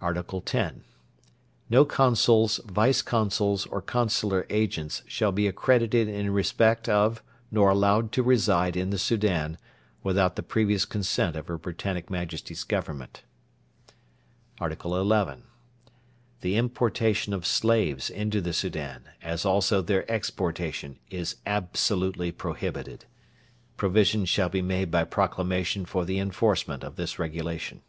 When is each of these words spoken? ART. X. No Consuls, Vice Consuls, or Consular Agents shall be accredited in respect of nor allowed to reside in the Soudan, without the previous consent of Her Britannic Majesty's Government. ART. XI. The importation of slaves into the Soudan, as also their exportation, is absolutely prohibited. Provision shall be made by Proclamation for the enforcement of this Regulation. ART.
ART. 0.00 0.16
X. 0.54 0.74
No 1.68 1.84
Consuls, 1.84 2.58
Vice 2.58 3.02
Consuls, 3.02 3.66
or 3.66 3.82
Consular 3.82 4.46
Agents 4.48 5.02
shall 5.08 5.32
be 5.32 5.48
accredited 5.48 6.06
in 6.06 6.30
respect 6.30 6.88
of 6.88 7.20
nor 7.50 7.70
allowed 7.70 8.12
to 8.12 8.22
reside 8.22 8.76
in 8.76 8.90
the 8.90 8.96
Soudan, 8.98 9.58
without 10.04 10.36
the 10.36 10.44
previous 10.44 10.84
consent 10.84 11.34
of 11.34 11.48
Her 11.48 11.58
Britannic 11.58 12.10
Majesty's 12.10 12.62
Government. 12.62 13.24
ART. 14.60 14.80
XI. 14.80 14.88
The 16.42 16.54
importation 16.56 17.32
of 17.32 17.44
slaves 17.44 18.08
into 18.08 18.40
the 18.40 18.52
Soudan, 18.52 19.02
as 19.20 19.44
also 19.44 19.82
their 19.82 20.08
exportation, 20.08 21.00
is 21.10 21.38
absolutely 21.44 22.30
prohibited. 22.30 23.06
Provision 23.76 24.26
shall 24.26 24.48
be 24.48 24.62
made 24.62 24.92
by 24.92 25.02
Proclamation 25.02 25.84
for 25.84 26.04
the 26.04 26.20
enforcement 26.20 26.84
of 26.84 26.94
this 26.94 27.18
Regulation. 27.18 27.78
ART. 27.78 27.84